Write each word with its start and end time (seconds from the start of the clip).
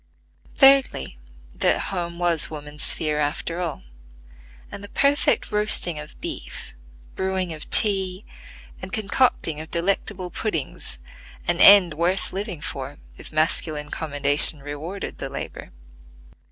Thirdly, 0.55 1.19
that 1.53 1.79
home 1.93 2.17
was 2.17 2.49
woman's 2.49 2.81
sphere 2.81 3.19
after 3.19 3.59
all, 3.61 3.83
and 4.71 4.83
the 4.83 4.89
perfect 4.89 5.51
roasting 5.51 5.99
of 5.99 6.19
beef, 6.19 6.73
brewing 7.13 7.53
of 7.53 7.69
tea, 7.69 8.25
and 8.81 8.91
concocting 8.91 9.61
of 9.61 9.69
delectable 9.69 10.31
puddings, 10.31 10.97
an 11.47 11.59
end 11.61 11.93
worth 11.93 12.33
living 12.33 12.61
for 12.61 12.97
if 13.19 13.31
masculine 13.31 13.91
commendation 13.91 14.61
rewarded 14.63 15.19
the 15.19 15.29
labor. 15.29 15.71